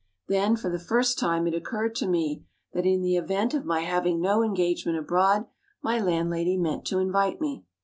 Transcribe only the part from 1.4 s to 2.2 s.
it occurred to